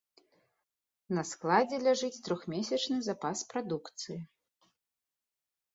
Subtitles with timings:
[1.15, 4.19] На складзе ляжыць трохмесячны запас прадукцыі.